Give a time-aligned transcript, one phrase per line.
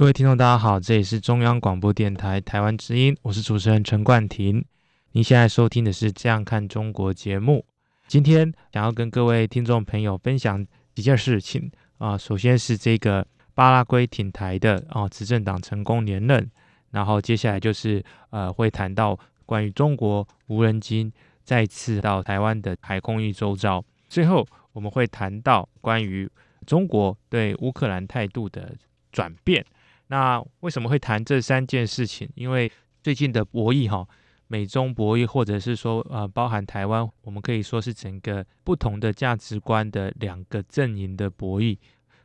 [0.00, 4.64] 各位听众，大家好，这里是中央广播电台台湾之音，我是主持人陈冠廷。
[5.12, 7.62] 您现在收听的是《这样看中国》节目。
[8.08, 12.16] 今天想要跟各位听众朋友分享几件事情啊。
[12.16, 16.50] 首先是这个巴拉圭挺台的啊，执政党成功连任。
[16.92, 19.14] 然后接下来就是呃，会谈到
[19.44, 21.12] 关于中国无人机
[21.44, 23.84] 再次到台湾的海空域周遭。
[24.08, 26.26] 最后我们会谈到关于
[26.64, 28.74] 中国对乌克兰态度的
[29.12, 29.62] 转变。
[30.10, 32.28] 那为什么会谈这三件事情？
[32.34, 34.04] 因为最近的博弈哈，
[34.48, 41.78] 美中博弈，或者是说呃，包含台湾，我们可以说是整个不同的价值观的两个阵营的博弈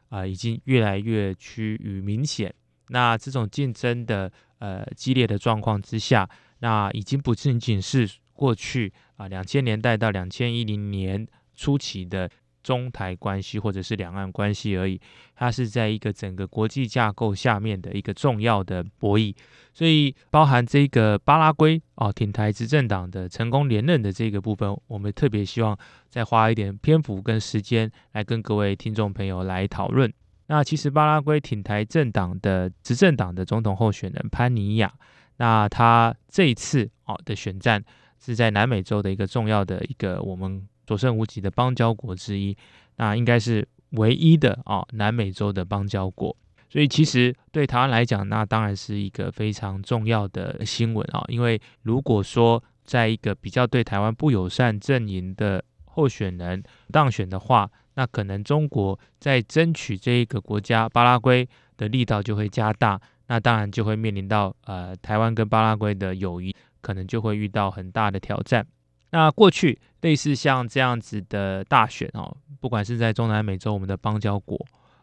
[0.09, 2.51] 啊，已经越来越趋于明显。
[2.89, 6.27] 那这种竞争的呃激烈的状况之下，
[6.61, 12.27] 那已经不仅仅是过去啊两千年代到两千一零年初期的。
[12.65, 14.99] 中台关系或者是两岸关系而已，
[15.35, 19.35] 它是在一个整个国际架构下面的一个重要的博弈，
[19.71, 25.77] 所以包含这个巴拉圭哦挺台执政党的成功连任的这个部分，我们特别希望
[26.09, 30.11] 再花一点篇幅跟时间来跟各位听众朋友来讨论。
[30.47, 34.91] 那其实巴拉圭挺台政党的执政党的总统候选人潘尼亚，
[35.37, 37.83] 那他这一次哦的选战
[38.19, 40.67] 是在南美洲的一个重要的一个我们。
[40.87, 42.55] 所剩无几的邦交国之一，
[42.97, 46.35] 那应该是唯一的啊，南美洲的邦交国。
[46.69, 51.23] 所以其实对台湾来讲，那当然是一个非常重要的新闻啊。
[51.27, 61.47] 因为如果说在一个比较对台湾不友善阵营的候选人当选的话，那可能中国在争取这一个国家巴拉圭
[61.77, 62.99] 的力道就会加大。
[63.27, 68.65] 那当然就会面临到呃，台湾跟巴拉圭的友谊可能就会遇到很大的挑战。
[69.11, 74.59] 那过去类似像这样子的大选哦，不管是在中南美洲我们的邦交国，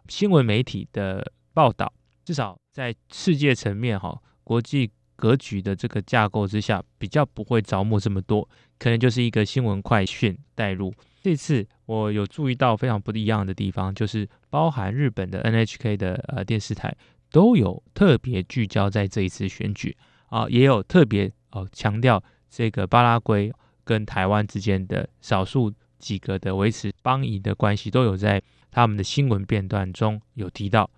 [0.08, 1.92] 新闻媒体的报道，
[2.24, 8.46] 至少在世界层面哈，国际格局的这个架构之下，比较不会着墨这么多，
[8.78, 10.92] 可能就是一个新闻快讯带入。
[11.22, 16.94] 这次我有注意到非常不一样的地方，就是包含日本的 NHK 的呃电视台
[17.30, 19.96] 都有特别聚焦在这一次选举
[20.26, 23.52] 啊，也有特别哦强调这个巴拉圭。
[23.84, 30.88] 跟台湾之间的少数几个的维持邦谊的关系，都有在他们的新闻片段中有提到，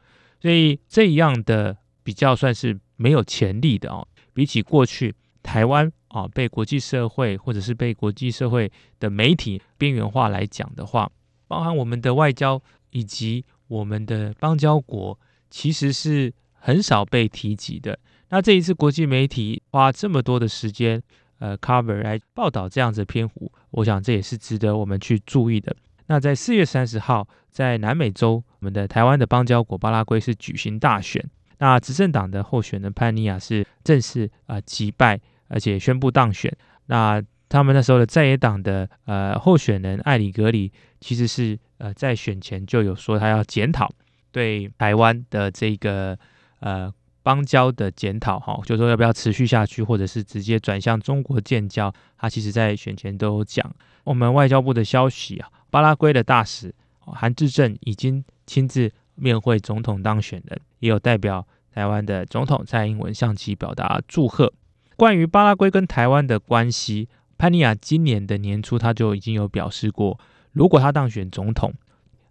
[0.40, 4.06] 所以这样的比较算是没有潜力的哦。
[4.32, 11.10] 比起过去台湾啊被国际社会或者是被国际社会的媒体边缘化来讲的话，
[11.46, 15.18] 包含我们的外交以及我们的邦交国，
[15.50, 17.98] 其实是很少被提及的。
[18.30, 21.02] 那这一次国际媒体花这么多的时间。
[21.44, 25.76] 呃，cover 来报道这样子的篇幅，我想这也是值得我们去注意的。
[26.06, 31.22] 那在四月三十号，在南美洲，我们的台湾的邦交国巴拉圭是举行大选，
[31.58, 36.50] 那执政党的候选人潘尼亚是正式啊击败，而且宣布当选。
[36.86, 43.92] 那他们那时候的在野党的呃候选人艾里格里，其实是呃在选前就有说他要检讨
[44.32, 46.18] 对台湾的这个
[46.60, 46.90] 呃。
[47.24, 53.74] 邦交的检讨，哈，就说要不要持续下去，或者是直接转向中国建交，他其实在选前都有讲。
[54.04, 64.52] 我们外交部的消息啊，巴拉圭的大使韩志正已经亲自面会总统当选人，也有代表台湾的总统蔡英文向其表达祝贺。
[64.94, 67.08] 关于巴拉圭跟台湾的关系，
[67.38, 70.20] 潘尼亚今年的年初他就已经有表示过，
[70.52, 71.72] 如果他当选总统，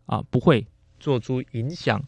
[0.05, 0.67] 啊，不会
[0.99, 1.99] 做出影响。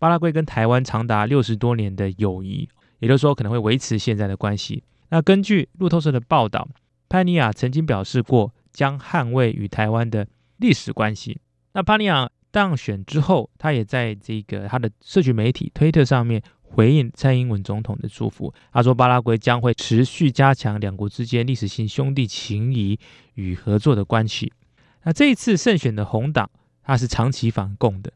[0.00, 2.66] 巴拉圭跟台湾长达六十多年的友谊，
[3.00, 4.82] 也就是说可能会维持现在的关系。
[5.10, 6.66] 那根据路透社的报道，
[7.08, 10.26] 潘尼亚曾经表示过将捍卫与台湾的
[10.56, 11.38] 历史关系。
[11.74, 18.54] 那潘尼亚当选之后，他也在这个他的社群媒体推特上面回应蔡英文总统的祝福。
[18.72, 22.98] 他说，巴拉圭将会持续加强两国之间历史性兄弟情谊
[23.34, 24.50] 与合作的关系。
[25.02, 26.48] 那这一次胜选的红党，
[26.82, 28.10] 他是长期反共的。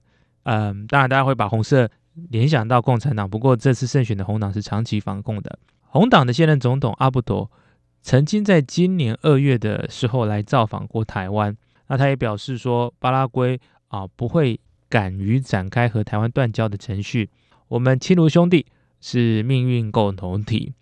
[0.45, 1.91] 嗯，当然，大家会把红色
[2.31, 3.29] 联想到共产党。
[3.29, 5.59] 不过，这次胜选的红党是长期反共的。
[5.81, 7.51] 红党的现任总统阿布多
[8.03, 11.57] 曾经在今年二月的时候来造访过台湾。
[11.87, 14.59] 那他也表示说，巴拉圭啊不会
[14.89, 17.31] 敢于展开和台湾断交的程序。
[17.69, 18.67] 我们亲如兄弟，
[19.01, 20.73] 是命运共同体。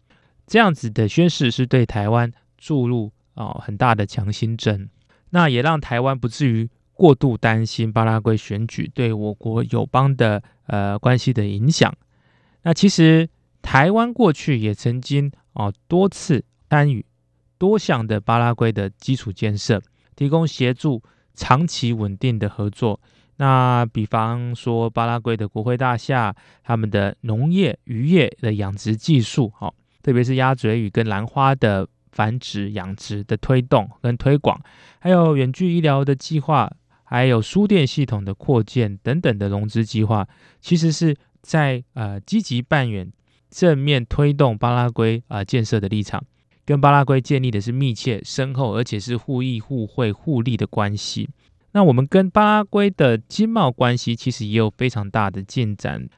[0.47, 4.91] 这样子的宣誓是对台湾注入啊很大的强心针，
[5.31, 6.69] 那也让台湾不至于
[7.03, 11.93] 过度担心巴拉圭选举对我国友邦的呃关系的影响。
[12.63, 13.29] 那其实
[13.61, 17.05] 台湾过去也曾经啊多次参与
[17.59, 19.83] 多项的巴拉圭的基础建设，
[20.15, 21.03] 提供协助
[21.35, 23.01] 长期稳定的合作。
[23.39, 26.33] 那比方说巴拉圭的国会大厦，
[26.63, 29.75] 他们的农业渔业的养殖技术，好。
[30.05, 34.61] 特别是鸭嘴鱼跟兰花的繁殖养殖的推动跟推广，
[35.01, 36.71] 还有远距医疗的计划，
[37.13, 40.27] 还有输电系统的扩建等等的融资计划，
[40.61, 43.13] 其实是在呃积极扮演
[43.51, 46.25] 正面推动巴拉圭啊建设的立场，
[46.65, 51.29] 跟巴拉圭建立的是密切深厚而且是互益互惠互利的关系。
[51.73, 56.09] 那我们跟巴拉圭的经贸关系其实也有非常大的进展，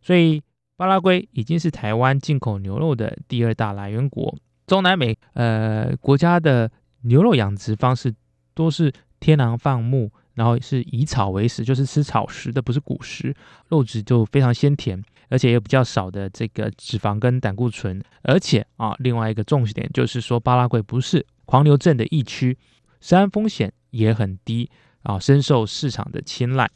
[0.00, 0.42] 所以。
[0.74, 4.36] 巴拉圭已经是台湾进口牛肉的第二大来源国。
[4.66, 6.68] 中南美呃国家的
[7.02, 8.12] 牛肉养殖方式
[8.52, 13.34] 都是天然放牧，然后是以草为食，就是吃草食的，不是谷食，
[13.68, 18.02] 肉质就非常鲜甜，而且有比较少的这个脂肪跟胆固醇。
[18.22, 22.56] 而且啊，另外一个重点就是说，巴拉圭不是狂牛症的疫区，
[23.00, 24.70] 食安风险也很低
[25.02, 26.70] 啊，深受市场的青睐。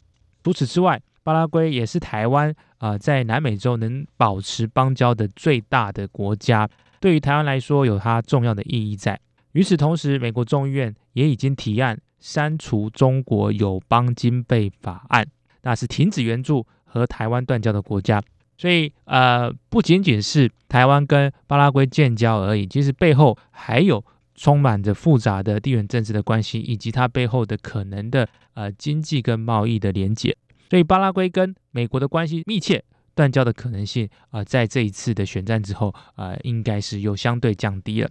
[0.44, 6.69] 除此之外，巴拉圭也是台湾啊，在南美洲能保持邦交的最大的国家，
[7.00, 9.19] 对于台湾来说有它重要的意义在。
[9.53, 15.26] 与此同时，美国众议院也已经提案删除中国友邦经备法案，
[15.62, 18.22] 那是停止援助和台湾断交的国家。
[18.58, 24.02] 所以，呃，不仅仅是台湾跟巴拉圭建交而已，其实背后还有
[24.34, 30.34] 充满着复杂的地缘政治的关系，以及它背后的可能的呃经济跟贸易的连结。
[30.70, 32.82] 所以巴拉圭跟美国的关系密切，
[33.14, 38.10] 断交的可能性啊，在这一次的选战之后啊，应该是又相对降低了。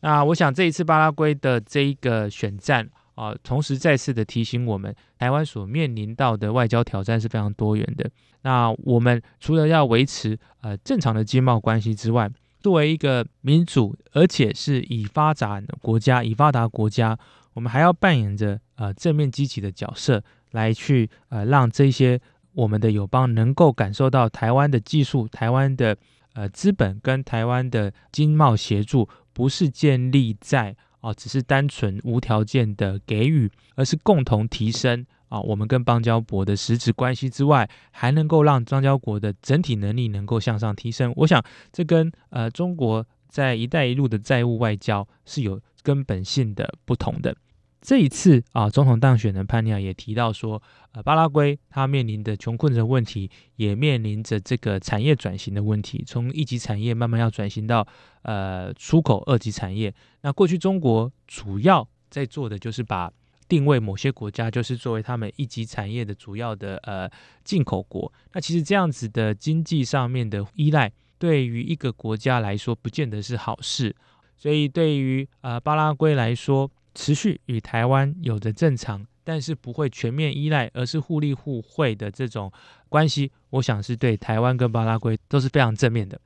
[0.00, 8.10] 那我想这一次巴拉圭的这一个选战啊，同时再次的提醒我们，台湾所面临到的外交挑战是非常多元的。
[8.42, 12.30] 那我们除了要维持呃正常的经贸关系之外，
[12.60, 17.18] 作为一个民主而且是以发展国家、以发达国家，
[17.54, 20.22] 我们还要扮演着呃正面积极的角色。
[20.52, 22.20] 来去呃，让这些
[22.52, 25.96] 我们的友邦能够感受到台湾的技术、台湾的
[26.34, 41.12] 呃资本跟台湾的经贸协助，不是建立在哦，只是单纯无条件的给予，而是共同提升啊，我们跟邦交国的实质关系之外，还能够让邦交国的整体能力能够向上提升。
[41.16, 47.36] 我想这跟呃中国在“一带一路”的债务外交是有根本性的不同的。
[47.82, 50.62] 这一次啊，总统当选的潘尼亚也提到说，
[50.92, 57.84] 呃，巴拉圭它面临的穷困的问题，也面临着这个产业转型的问题，从一级产业慢慢要转型到
[58.22, 59.92] 呃出口二级产业。
[60.20, 63.12] 那过去中国主要在做的就是把
[63.48, 67.10] 定位某些国家，就是作为他们一级产业的主要的呃
[67.42, 68.12] 进口国。
[68.32, 73.96] 那其实这样子的经济上面的依赖，对于一个国家来说，不见得是好事。
[74.36, 82.52] 所以对于呃巴拉圭来说，持续与台湾有着正常，但是不会全面依赖，而是互利互惠的这种
[82.88, 86.20] 关系，我想是对台湾跟巴拉圭都是非常正面的。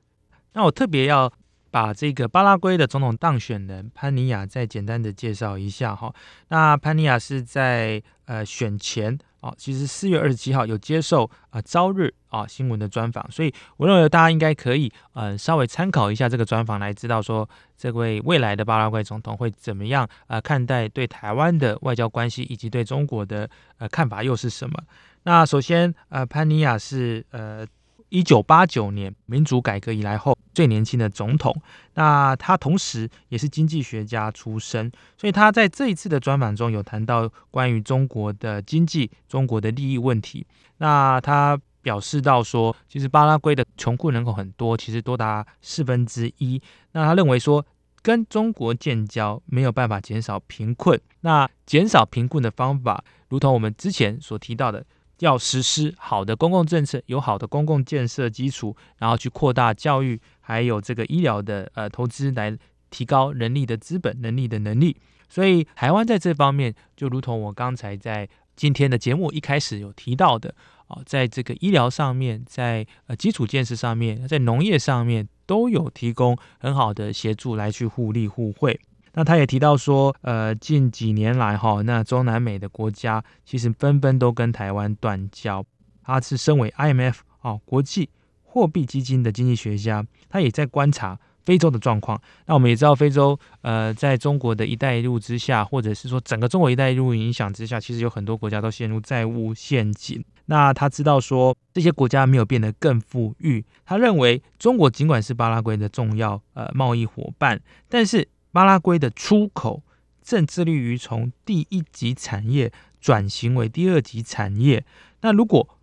[0.53, 1.31] 那我特别要
[1.71, 6.13] 把这个巴拉圭的总统当选人潘尼亚再简单的介绍一下哈。
[6.47, 9.17] 那潘尼亚是在呃选前。
[9.41, 24.77] 哦，其实四月二十七号有接受啊《朝日》啊新闻的专访，所以我认为大家应该可以嗯稍微参考一下这个专访，来知道说这位未来的巴拉圭总统会怎么样啊看待对台湾的外交关系，以及对中国的呃看法又是什么？
[25.23, 27.65] 那首先呃潘尼亚是呃。
[28.09, 31.55] 一九八九年民主改革以来后最年轻的总统，
[31.95, 40.47] 那他同时也是经济学家出身，所以他在这一次的专访中有谈到关于中国的经济、中国的利益问题。
[40.77, 46.61] 那他表示到说，其实巴拉圭的穷困人口很多，其实多达四分之一。
[46.93, 47.65] 那他认为说，
[48.01, 50.99] 跟中国建交没有办法减少贫困。
[51.21, 54.85] 那减少贫困的方法，如同我们之前所提到的。
[55.19, 62.57] 要实施好的公共政策，有好的公共建设基础，然后去扩大教育，还有这个医疗的呃投资，来
[62.89, 64.95] 提高人力的资本能力的能力。
[65.29, 70.55] 所以台湾在这方面，就如同我刚才在今天的节目一开始有提到的
[70.87, 78.79] 啊，在这个医疗上面，在呃基础建设上面，在农业上面，都有提供很好的协助来去互利互惠。
[79.17, 85.65] 那他也提到说，呃，近几年来哈，那中南美的国家其实纷纷都跟台湾断交。
[86.03, 88.11] 他是身为 IMF 啊国际
[88.43, 92.21] 货币基金的经济学家，他也在观察非洲的状况。
[92.45, 100.23] 那我们也知道，非洲呃，在中国的一带一路之下，或者是说整个中国一带一路影响之下，其实有很多国家都陷入债务陷阱。
[100.45, 107.59] 那他知道说这些国家没有变得更富裕，他认为中国尽管是巴拉圭的重要呃贸易伙伴，
[107.89, 109.83] 但是巴拉圭的出口
[110.23, 114.83] 正致力于从第一级产业转型为第二级产业。
[115.21, 115.77] 那如果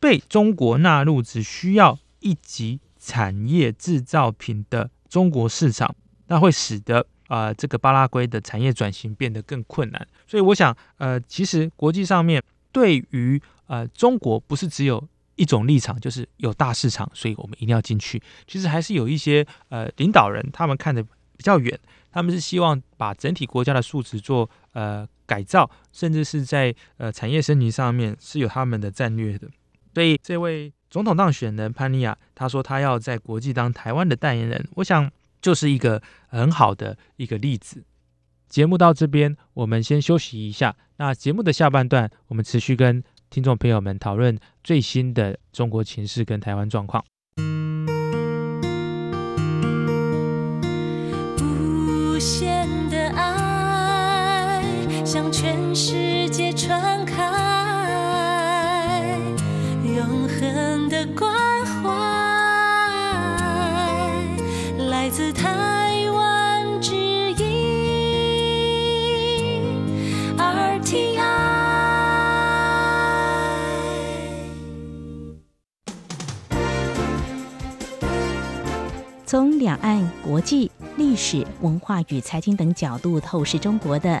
[0.00, 5.94] 被中国纳入只需要一级产业制造品的中国市场，
[6.26, 10.06] 那会使得啊这个巴拉圭的产业转型变得更困难。
[10.26, 12.42] 所以我想，呃，其实国际上面
[12.72, 15.06] 对于呃中国不是只有
[15.36, 18.22] 一种立场，就是有大市场，所以我们一定要进去。
[18.46, 21.04] 其实还是有一些呃领导人，他们看的
[21.36, 21.78] 比较远，
[22.10, 29.48] 他们是希望把整体国家的素质做呃改造，甚至是在呃产业升级上面是有他们的战略的。
[29.94, 35.10] 所以，这位总统当选人潘尼亚，他说他要在国际当台湾的代言人，我想
[35.40, 37.84] 就是一个很好的一个例子。
[38.48, 40.74] 节目到这边，我们先休息一下。
[40.96, 47.04] 那节目的下半段，我们持续跟听众朋友们讨论最新的中国情势跟台湾状况。
[55.74, 57.18] 世界传开，
[59.82, 61.34] 永恒的关
[61.66, 61.90] 怀
[64.86, 66.94] 来自台湾之
[67.32, 67.44] 音
[70.38, 71.18] RTI。
[79.26, 84.10] 从两岸、国际、历史文化与财经等角度透视中国的《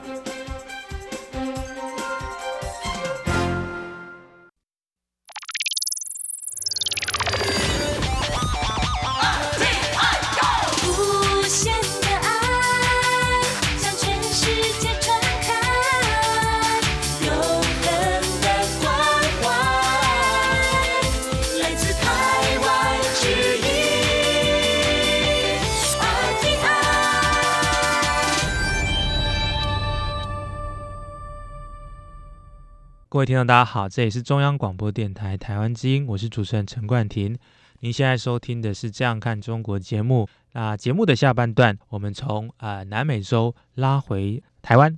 [33.11, 37.37] 各位听众，大家好，这里是中央广播电台台湾之音，我是主持人陈冠廷。
[37.81, 40.25] 您现在收听的是《这样看中国》节目。
[40.53, 44.97] 那节目的下半段，我们从呃南美洲拉回台湾，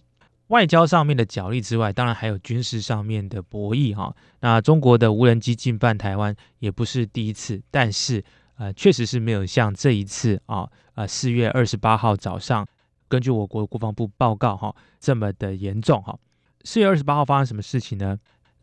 [0.49, 4.15] 外交上面的角力之外，当然还有军事上面的博弈哈。
[4.41, 8.23] 那中国的无人机进犯台湾也不是第一次，但是
[8.57, 12.67] 呃确实是没有像这一次啊呃四月二十八号早上，
[13.07, 16.15] 根据我国国防部报告哈这么的严重哈。
[16.63, 18.17] 四月二十八号发生什么事情呢？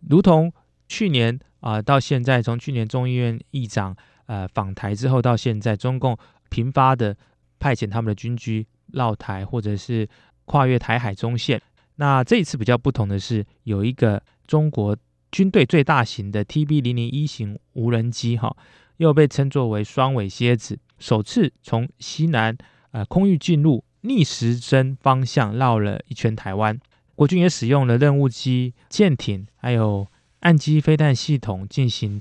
[0.08, 0.52] 如同
[0.88, 6.16] 去年啊、到现在，从去年众议院议长呃访台之后到现在，中共
[6.48, 7.14] 频发的
[7.58, 10.08] 派遣他们的军机绕台，或者是
[10.46, 11.60] 跨越台海中线。
[11.96, 14.96] 那这一次比较不同的是，有一个中国
[15.30, 18.56] 军队最大型的 TB 零零一型无人机哈，
[18.96, 22.56] 又被称作为双尾蝎子，首次从西南
[22.92, 26.80] 呃空域进入逆时针方向绕了一圈台湾。
[27.20, 30.06] 国军也使用了任务机、舰艇，还有
[30.38, 32.18] 岸基飞弹系统进行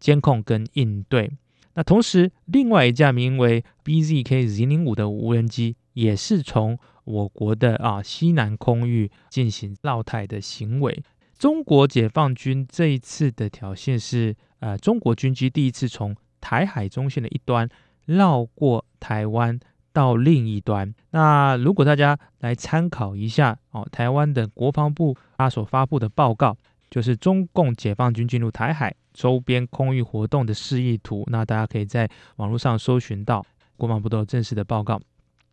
[0.00, 1.30] 监控跟应对。
[1.74, 11.02] 那同时，另外一架名为 BZK Z 零五的无人机，也是从我国的啊西南空域进行绕台的行为。
[11.38, 17.68] 中国解放军这一次的挑衅是，呃，中国军机第一次从台海中线的一端
[18.06, 19.60] 绕过台湾
[19.94, 20.92] 到另一端。
[21.12, 26.54] 那如果大家来参考一下哦，台湾的国防部他所发布的报告，
[26.90, 31.24] 就是中共解放军进入台海周边空域活动的示意图。
[31.28, 33.46] 那大家可以在网络上搜寻到
[33.76, 35.00] 国防部都有正式的报告，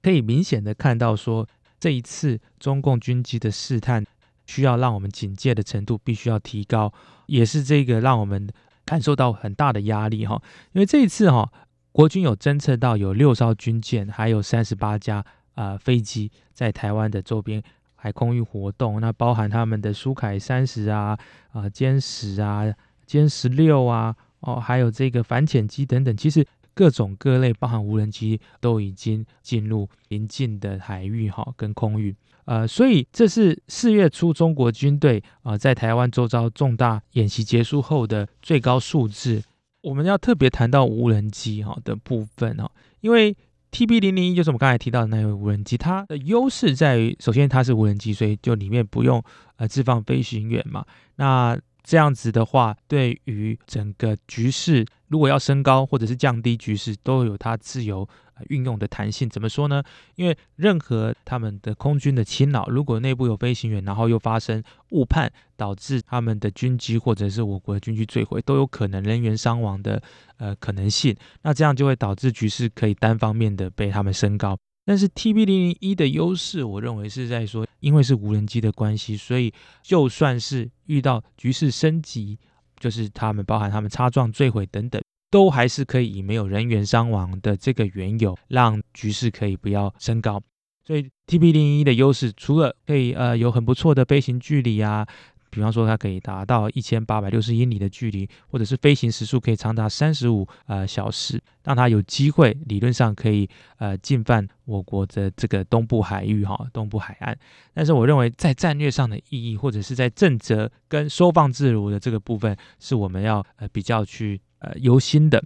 [0.01, 1.48] 可以明显的看到说，
[1.79, 4.03] 这一次中共军机的试探，
[4.48, 6.91] 需要让我们警戒的程度必须要提高，
[7.27, 8.50] 也是这个让我们
[8.86, 10.41] 感受到很大的压力哈。
[10.74, 11.51] 因为这一次哈，
[11.91, 15.17] 国军有侦测到有六艘军舰，还有三十八架
[15.55, 17.62] 啊、呃飞机在台湾的周边
[17.95, 21.19] 海空域活动，那包含他们的苏凯三十啊、
[21.51, 22.63] 啊歼十啊、
[23.05, 32.15] 歼十六啊，哦，还有这个反潜机等等，其实各种各类，包含无人机，都已经进入临近的海域哈、跟空域。
[32.45, 39.43] 呃，所以这是四月初中国军队啊、呃在台湾周遭重大演习结束后的最高数字。
[39.81, 42.71] 我们要特别谈到无人机哈、的部分哈、
[43.01, 43.35] 因为
[43.71, 49.23] TB 零零一就是我们刚才提到的那位无人机，它的优势在于，首先它是无人机，所以就里面不用
[49.55, 50.85] 呃置放飞行员嘛。
[51.15, 58.07] 那这样子的话，对于整个局势，如果要升高或者是降低局势，都有它自由
[58.50, 59.29] 运用的弹性。
[59.29, 59.83] 怎么说呢？
[60.15, 70.01] 因为任何他们的空军的侵扰，如果内部有飞行员，然后又发生误判，导致他们的军机或者是我国的军机坠毁，都有可能人员伤亡的
[70.38, 71.15] 呃可能性。
[71.43, 74.57] 那这样就会导致局势可以单方面的被他们升高。
[74.83, 82.39] 但是 TB 零零一的优势，我认为是在说，因为是无人机的关系，所以就算是遇到局势升级，
[82.79, 85.00] 就是他们包含他们擦撞、坠毁等等，
[85.31, 90.39] 都还是可以以没有人员伤亡的这个缘由，让局势可以不要升高。
[90.83, 95.07] 所以 TB 零一的优势，除了可以呃有很不错的飞行距离啊，
[95.50, 103.47] 比方说它可以达到一千八百六十英里的距离，或者是飞行时速可以长达三十五呃小时，让它有机会理论上可以
[103.77, 107.38] 呃进犯我国的这个东部海域哈、东部海岸。
[107.73, 115.44] 但是我认为在战略上的意义，或者是在正则跟收放自如的这个部分，是我们要呃比较去呃由新的。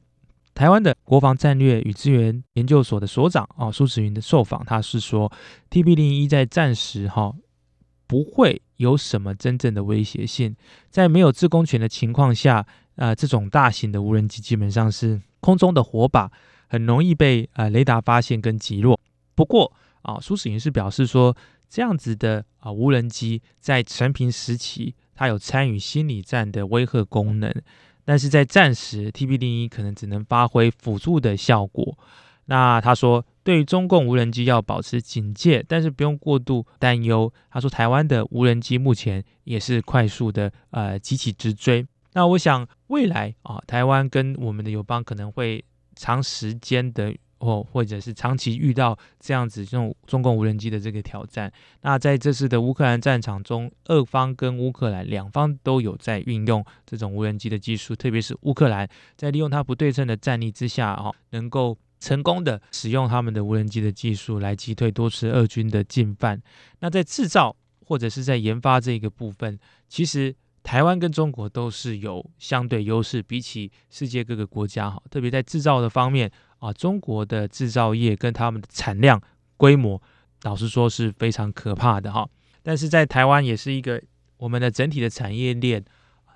[0.54, 5.30] 台湾的国防战略与资源研究所的所长哦苏子云的受访，他是说
[5.70, 7.36] TB 零一在战时哈、
[8.08, 10.56] 不会有什么真正的威胁性，
[10.90, 16.32] 在没有制空权的情况下，呃，这种大型的无人机基本上是空中的火把，
[16.70, 18.98] 很容易被呃雷达发现跟击落。
[19.36, 21.36] 不过啊，苏子云是表示说，
[21.68, 27.54] 这样子的啊无人机在成平时期，它有参与心理战的威吓功能，
[28.06, 31.98] 但是在战时，TB 零一可能只能发挥辅助的效果。
[32.46, 37.34] 那他说，对于中共无人机要保持警戒，但是不用过度担忧。
[37.50, 41.84] 他说，台湾的无人机目前也是快速的呃急起直追。
[42.14, 45.66] 那我想未来啊，台湾跟我们的友邦可能会
[45.96, 51.52] 长时间的或或者是长期遇到这样子这种中共无人机的这个挑战。
[51.82, 66.42] 那在这次的乌克兰战场中，俄方跟乌克兰两方都有在运用这种无人机的技术，特别是乌克兰在利用它不对称的战力之下，哦，能够成功的使用他们的无人机的技术来击退多次俄军的进犯。
[66.80, 79.22] 那在制造或者是在研发这个部分，其实台湾跟中国都是有相对优势，比起世界各个国家哈，特别在制造的方面啊，中国的制造业跟他们的产量
[79.58, 80.02] 规模，
[80.44, 82.28] 老实说是非常可怕的哈。
[82.64, 84.02] 但是在台湾也是一个
[84.38, 85.84] 我们的整体的产业链，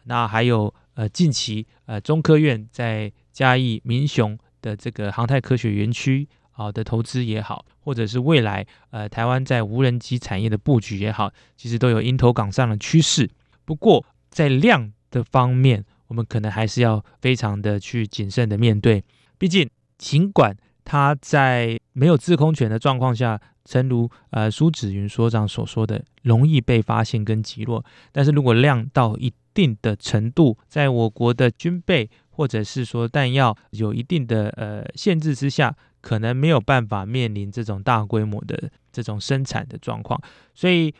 [0.05, 13.29] 那还有呃近期呃中科院在嘉义民雄的这个航太科学园区啊的投资也好，或者是未来呃台湾在无人机产业的布局也好，其实都有迎头赶上的趋势。
[13.65, 19.03] 不过在量的方面，我们可能还是要非常的去谨慎的面对。
[19.37, 40.19] 毕竟，尽管它在没有制空权的状况下，诚如呃苏子云所长所说的，容易被发现跟击落，但是如果量到一定的程度，在我国的军备或者是说弹药有一定的呃限制之下，可能没有办法面临这种大规模的这种生产的状况，
[40.55, 40.91] 所以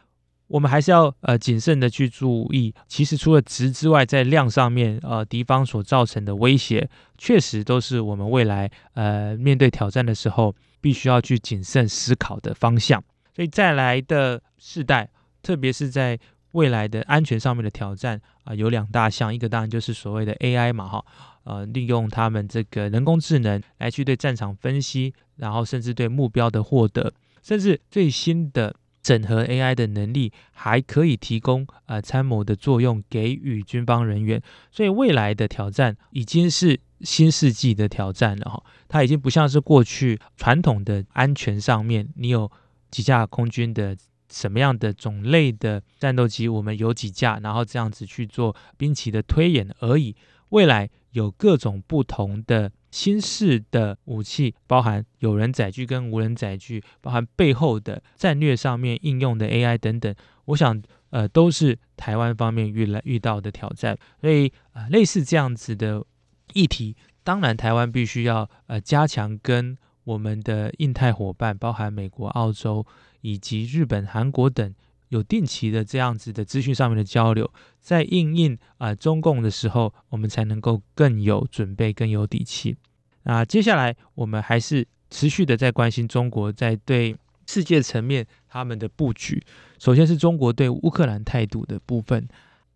[0.49, 2.73] 我们还是要呃谨慎的去注意。
[2.87, 13.01] 其实除了值之外，在量上面，呃，敌方所造成的威胁，确实都是我们未来呃面对挑战的时候，必须要去谨慎思考的方向。
[13.33, 15.09] 所以再来的世代，
[15.41, 16.19] 特别是在
[16.53, 21.05] 未来的安全上面的挑战啊、有两大项，一个当然就是所谓的 AI 嘛，哈，
[21.43, 28.75] 呃，利用他们这个人工智能来去对战场分析，然后甚至对目标的获得，甚至最新的
[29.09, 34.39] 整合 AI 的能力，还可以提供呃参谋的作用给予军方人员。
[34.71, 42.51] 所以未来的挑战已经是新世纪的挑战了哈，它已经不像是过去传统的安全上面，你有
[42.91, 43.97] 几架空军的。
[44.31, 50.15] 什么样的种类的战斗机，我们有几架，然后这样子去做兵棋的推演而已。
[50.49, 60.13] 未来有各种不同的新式的武器，包含有人载具跟无人载具，包含背后的战略上面应用的 AI 等等，
[60.45, 63.97] 我想呃都是台湾方面遇来遇到的挑战。
[64.21, 66.03] 所以、呃类似这样子的
[66.53, 72.85] 议题，当然，台湾必须要呃加强跟我们的印太伙伴，包含美国、澳洲
[73.21, 74.73] 以及日本、韩国等，
[75.09, 82.75] 有定期的这样子的资讯上面的交流，在应应啊、中共的时候，我们才能够更有准备、更有底气。
[83.23, 89.43] 那接下来我们还是持续的在关心中国在对世界层面他们的布局。
[89.77, 92.27] 首先是中国对乌克兰态度的部分。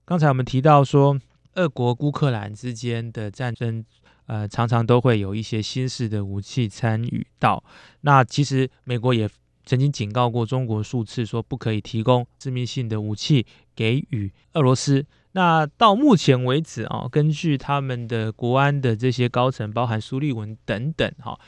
[0.06, 1.20] 刚才我们提到说，
[1.56, 3.86] 俄国乌克兰之间的战争，
[4.26, 7.64] 呃，常常都会有一些新式的武器参与到。
[8.02, 9.30] 那其实美国也
[9.66, 13.46] 曾经警告过中国数次，说不可以提供致命性的武器
[13.76, 15.06] 给予俄罗斯。
[15.32, 21.40] 那到目前为止啊，根据他们的国安的这些高层，包含苏利文等等哈、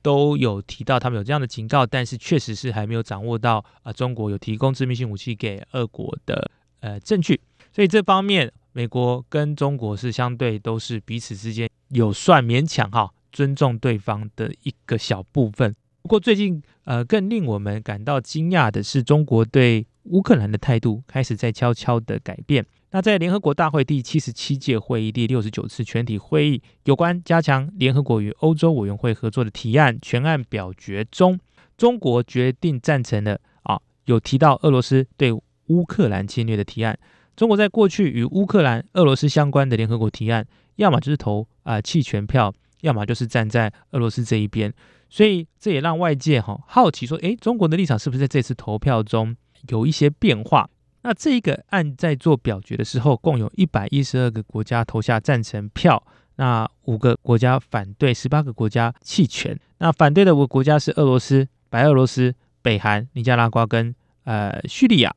[0.00, 6.50] 都有提到他们有这样的警告，但是确实是还没有掌握到啊、中国有提供致命性武器给俄国的
[6.80, 7.40] 呃证据。
[7.72, 15.76] 所以这方面，美国跟中国是相对都是彼此之间有算勉强哈尊重对方的一个小部分。
[16.00, 22.64] 不过最近呃更令我们感到惊讶的是，中国对乌克兰的态度开始在悄悄的改变。
[22.92, 31.38] 那在联合国大会第七十七届会议第六十九次全体会议有关加强联合国与欧洲委员会合作的提案全案表决中，
[31.76, 35.32] 中国决定赞成了啊，有提到俄罗斯对
[35.66, 36.96] 乌克兰侵略的提案。
[37.34, 40.46] 中国在过去与乌克兰、俄罗斯相关的联合国提案，
[40.76, 44.72] 要么就是投啊、弃权票，要么就是站在俄罗斯这一边。
[45.08, 49.34] 所以这也让外界哈、好奇说，诶，中国的立场是不是在这次投票中
[49.68, 50.68] 有一些变化？
[51.02, 56.02] 那这一个案在做表决的时候，共有一百一十二个国家投下赞成票，
[56.34, 59.56] 那五个国家反对，十八个国家弃权。
[59.78, 65.14] 那反对的五个国家是俄罗斯、白俄罗斯、北韩、尼加拉瓜跟呃叙利亚。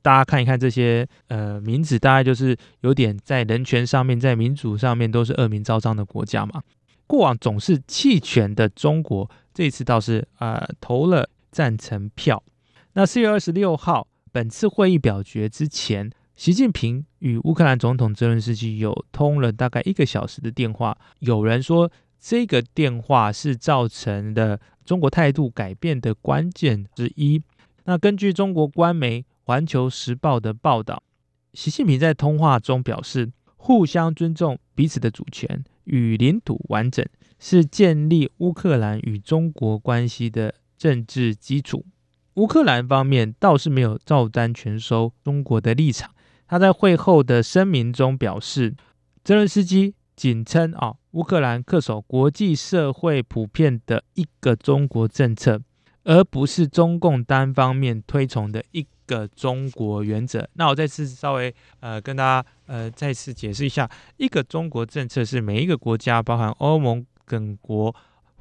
[0.00, 6.62] 大家看一看这些呃名字，大概就是有点在人权上面、在民主上面都是恶名昭彰的国家嘛。
[7.12, 12.42] 过往总是弃权的中国，这次倒是呃投了赞成票。
[12.94, 20.96] 那四月二十六号，本次会议表决之前，习近平与乌克兰总统泽连斯基有通了大概一个小时的电话。
[21.18, 27.42] 有人说，这个电话是造成的中国态度改变的关键之一。
[27.84, 31.02] 那根据中国官媒《环球时报》的报道，
[31.52, 37.04] 习近平在通话中表示，互相尊重彼此的主权与领土完整
[37.38, 41.84] 是建立乌克兰与中国关系的政治基础。
[42.34, 46.10] 乌克兰方面倒是没有照单全收中国的立场。
[46.46, 48.74] 他在会后的声明中表示，
[49.24, 55.60] 泽伦斯基仅称啊，乌克兰恪守国际社会普遍的一个中国政策，
[56.04, 60.48] 而不是中共单方面推崇的一个中国原则。
[60.54, 67.94] 那我再次稍微呃跟大家呃再次解释一下，一个中国政策是每一个国家，包含欧盟等国。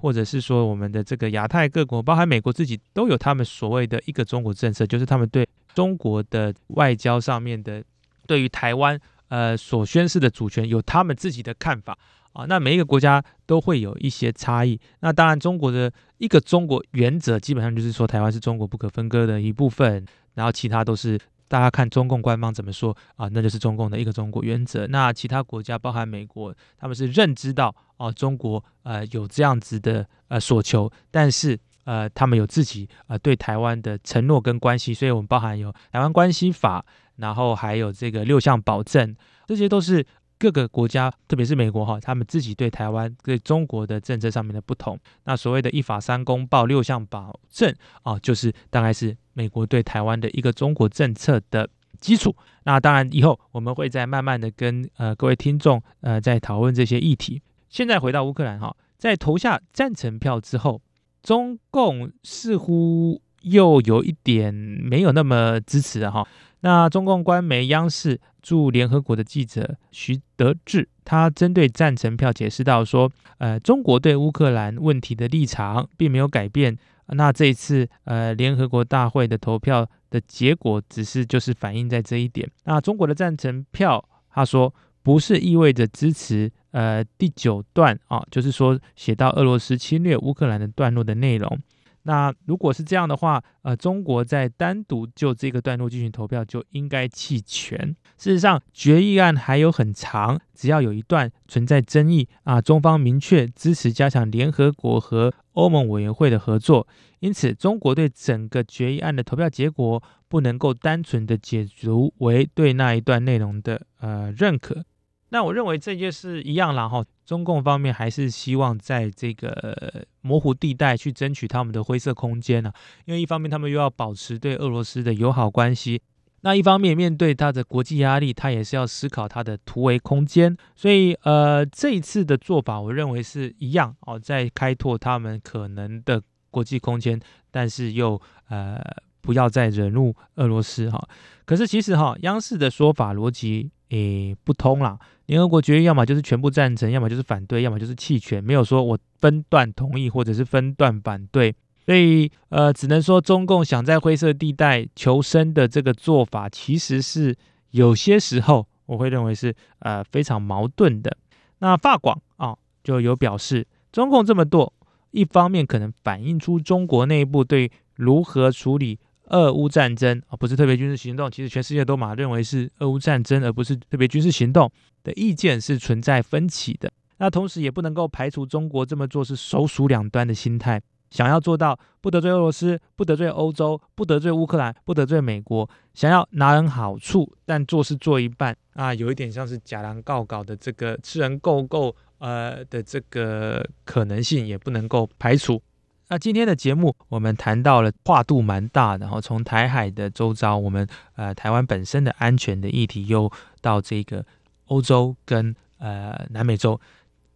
[0.03, 7.83] 或者是说我们的这个亚太各国，包含美国自己，都有他们所谓的一个中国政策，就是他们对中国的外交上面的，
[8.25, 11.95] 对于台湾呃所宣示的主权有他们自己的看法
[12.33, 12.45] 啊。
[12.45, 14.79] 那每一个国家都会有一些差异。
[15.01, 20.03] 那当然，中国的一个中国原则，基本上就是说台湾是中国不可分割的一部分，
[20.33, 21.19] 然后其他都是。
[21.47, 23.27] 大家看中共官方怎么说啊？
[23.33, 24.87] 那就是中共的一个中国原则。
[24.87, 36.85] 那其他国家，包含美国，他们是认知到哦、中国呃有这样子的呃所求，但是呃他们有自己呃对台湾的承诺跟关系，所以我们包含有台湾关系法，
[37.17, 39.13] 然后还有这个六项保证，
[39.45, 40.05] 这些都是
[40.39, 44.97] 各个国家，特别是美国哈，他们自己对台湾对中国的政策上面的不同。
[45.25, 52.35] 那所谓的一法三公报六项保证啊，就是大概是美国对台湾的一个中国政策的基础。
[52.63, 57.41] 那当然，以后我们会再慢慢的跟呃各位听众呃在讨论这些议题。
[57.69, 60.81] 现在回到乌克兰哈，在投下赞成票之后，
[61.23, 66.27] 中共似乎又有一点没有那么支持哈。
[66.59, 76.77] 那中共官媒央视驻联合国的记者徐德志，他针对赞成票解释到说，呃，中国对乌克兰问题的立场并没有改变。
[77.11, 82.49] 那这一次呃联合国大会的投票的结果，只是就是反映在这一点。
[82.63, 91.59] 那中国的赞成票，他说不是意味着支持呃第九段啊，就是说写到俄罗斯侵略乌克兰的段落的内容。
[92.03, 97.95] 那如果是这样的话，呃，中国在单独就这个段落进行投票，就应该弃权。
[98.17, 106.87] 事实上，决议案还有很长，只要有一段存在争议啊，中方明确支持加强联合国和欧盟委员会的合作。
[107.19, 114.83] 因此，中国对整个决议案的投票结果不能够单纯的解读为对那一段内容的呃认可。
[115.29, 122.73] 那我认为这件事一样啦哈，中共方面还是希望在这个模糊地带去争取他们的灰色空间呢、
[123.05, 126.01] 因为一方面他们又要保持对俄罗斯的友好关系，
[126.41, 137.19] 那一方面面对他的国际压力，他也是要思考他的突围空间，所以呃这一次的做法，我认为是一样哦，在开拓他们可能的国际空间，
[137.51, 138.81] 但是又呃
[139.21, 141.07] 不要再惹怒俄罗斯哈。
[141.45, 144.97] 可是其实哈，央视的说法逻辑诶不通啦。
[145.27, 151.53] 联合国决议要么就是全部赞成，要么就是反对，要么就是弃权，没有说我分段同意或者是分段反对。
[151.85, 157.35] 所以呃，只能说中共想在灰色地带求生的这个做法，其实是
[157.71, 161.17] 有些时候我会认为是呃非常矛盾的。
[161.59, 164.73] 那法广啊、就有表示，中共这么做，
[165.11, 174.71] 一方面可能反映出中国内部对如何处理俄乌战争啊，不是特别军事行动，其实全世界都马认为是俄乌战争，而不是特别军事行动
[175.03, 176.91] 的意见是存在分歧的。
[177.17, 195.61] 那同时也不能够排除中国这么做是首鼠两端的心态，想要做到不得罪俄罗斯、不得罪欧洲、不得罪乌克兰、不得罪美国，想要拿人好处，但做事做一半啊，有一点像是假狼告告的这个吃人够够呃的这个可能性也不能够排除。
[196.07, 204.25] 那今天的节目，我们谈到了跨度蛮大，然后从台海的周遭，我们呃台湾本身的安全的议题，又到这个
[204.65, 206.79] 欧洲跟呃南美洲，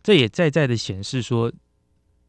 [0.04, 1.50] 这也在在的显示说，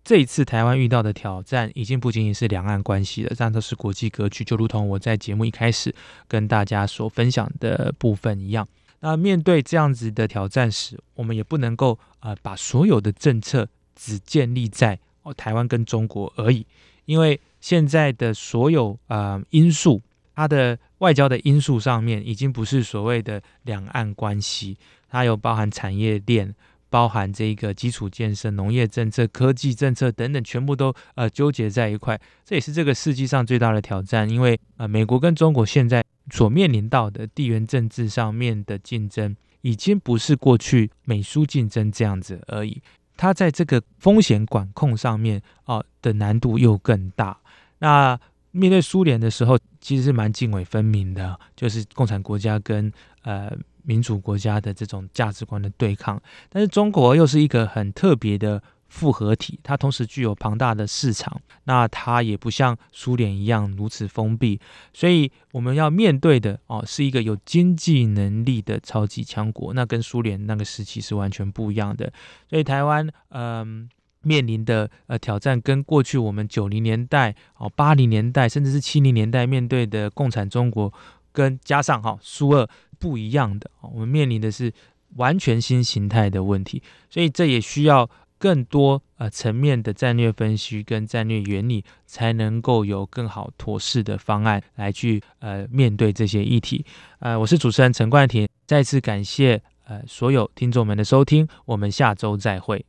[0.07, 5.92] 这一次台湾遇到的挑战，已经不仅仅是两岸关系了，这样都是国际格局，就如同我在节目一开始
[6.29, 8.69] 跟大家所分享的部分一样。
[9.01, 16.64] 那面对这样子的挑战时，我们也不能够呃把所有的政策只建立在哦台湾跟中国而已，
[17.07, 20.01] 因为现在的所有呃因素，
[20.37, 24.77] 它的外交的因素上面已经不是所谓的两岸关系，
[25.09, 26.55] 它有包含产业链。
[26.88, 34.29] 包含这个基础建设、农业政策、科技政策等等，全部都呃纠结在一块，这也是这个世纪上最大的挑战。
[34.29, 42.81] 因为呃，美国跟中国现在所面临到的地缘政治上面的竞争，已经不是过去美苏竞争这样子而已。
[43.16, 47.38] 它在这个风险管控上面哦、的难度又更大。
[47.79, 48.18] 那
[48.51, 53.51] 面对苏联的时候，其实是蛮泾渭分明的，就是共产国家跟呃
[53.87, 56.20] 民主国家的这种价值观的对抗。
[56.51, 64.61] 但是中国又是一个很特别的复合体，它同时具有庞大的市场，那它也不像苏联一样如此封闭，
[64.92, 72.12] 所以我们要面对的哦是一个有经济能力的超级强国，那跟苏联那个时期是完全不一样的。
[72.51, 73.88] 所以台湾嗯。
[74.22, 80.92] 面临的呃挑战，跟过去我们九零年代、哦八零年代，甚至是七零年代面对的共产中国，
[81.37, 82.66] 跟加上哈、苏二
[82.99, 84.72] 不一样的、我们面临的是
[85.16, 96.83] 完全新形态的问题，所以这也需要更多呃层面的战略分析跟战略原理，才能够有更好妥适的方案来去呃面对这些议题。
[97.18, 102.83] 呃，我是主持人陈冠廷，再次感谢呃所有听众们的收听，我们下周再会。